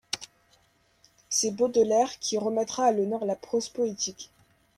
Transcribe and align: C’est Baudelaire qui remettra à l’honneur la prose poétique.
C’est 1.29 1.51
Baudelaire 1.51 2.17
qui 2.19 2.39
remettra 2.39 2.85
à 2.85 2.91
l’honneur 2.91 3.23
la 3.23 3.35
prose 3.35 3.69
poétique. 3.69 4.31